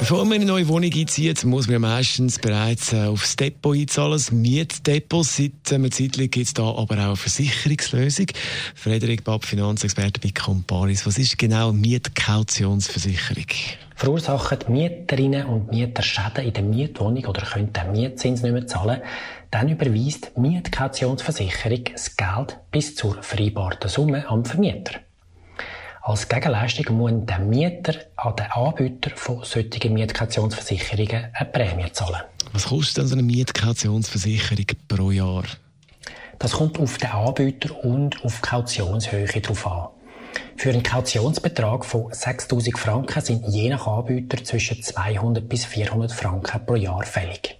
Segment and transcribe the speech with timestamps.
[0.00, 4.12] Bevor man in eine neue Wohnung einzieht, muss man meistens bereits äh, aufs Depot einzahlen,
[4.12, 5.26] das Mietdepot.
[5.26, 8.28] Seit einer Zeit gibt es da aber auch eine Versicherungslösung.
[8.74, 11.04] Frederik Babb, Finanzexperte bei Comparis.
[11.06, 13.44] Was ist genau Mietkautionsversicherung?
[13.94, 19.02] Verursachen Mieterinnen und Mieter Schäden in der Mietwohnung oder können den Mietzins nicht mehr zahlen,
[19.50, 25.00] dann überweist Mietkautionsversicherung das Geld bis zur vereinbarten Summe am Vermieter.
[26.02, 32.22] Als Gegenleistung muss der Mieter an den Anbieter von solchen Mietkautionsversicherungen eine Prämie zahlen.
[32.52, 35.44] Was kostet denn so eine Mietkautionsversicherung pro Jahr?
[36.38, 39.88] Das kommt auf den Anbieter und auf die Kautionshöhe drauf an.
[40.56, 46.64] Für einen Kautionsbetrag von 6000 Franken sind je nach Anbieter zwischen 200 bis 400 Franken
[46.64, 47.58] pro Jahr fällig.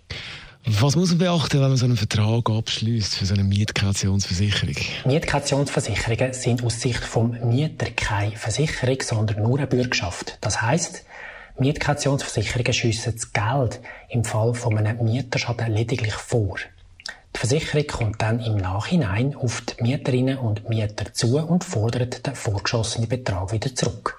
[0.72, 4.76] Was muss man beachten, wenn man so einen Vertrag abschließt für so eine Mietkautionsversicherung?
[5.04, 10.38] Mietkautionsversicherungen sind aus Sicht vom Mieter keine Versicherung, sondern nur eine Bürgschaft.
[10.41, 11.04] Das heißt,
[11.58, 16.58] Mietkautionsversicherungen schiessen das Geld im Fall von einem Mieterschaden lediglich vor.
[17.34, 22.36] Die Versicherung kommt dann im Nachhinein auf die Mieterinnen und Mieter zu und fordert den
[22.36, 24.18] vorgeschossenen Betrag wieder zurück.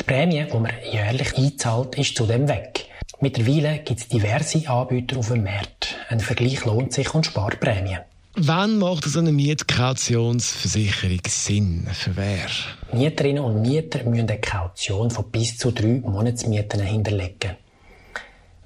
[0.00, 2.86] Die Prämie, die man jährlich einzahlt, ist zudem weg.
[3.20, 5.96] Mittlerweile gibt es diverse Anbieter auf dem Markt.
[6.08, 8.00] Ein Vergleich lohnt sich und spart Prämien.
[8.38, 11.88] Wann macht so eine Mietkautionsversicherung Sinn?
[11.94, 12.48] Für wer?
[12.92, 17.56] Mieterinnen und Mieter müssen eine Kaution von bis zu drei Monatsmieten hinterlegen.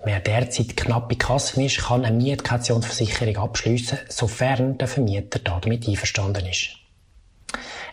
[0.04, 6.46] Wer derzeit knapp bei Kassen ist, kann eine Mietkautionsversicherung abschließen, sofern der Vermieter damit einverstanden
[6.46, 6.70] ist.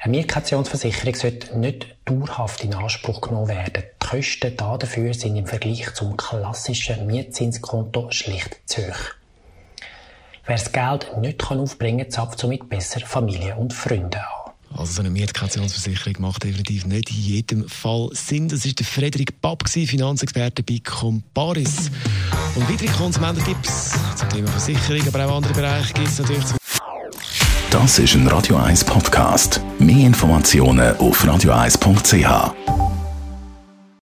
[0.02, 3.84] Eine Mietkautionsversicherung sollte nicht dauerhaft in Anspruch genommen werden.
[4.14, 8.96] Die Kosten dafür sind im Vergleich zum klassischen Mietzinskonto schlicht zu hoch.
[10.46, 14.54] Wer das Geld nicht aufbringen kann, zapft somit besser Familie und Freunde an.
[14.78, 18.48] Also so eine Mietkautionsversicherung macht definitiv nicht in jedem Fall Sinn.
[18.48, 21.92] Das ist der Frederik Papp, Finanzexperte bei Comparis.
[22.56, 26.46] Und weitere Konsumententipps zum Thema Versicherung, aber auch andere Bereiche gibt es natürlich
[27.72, 29.60] Das ist ein Radio 1 Podcast.
[29.80, 32.77] Mehr Informationen auf radio1.ch.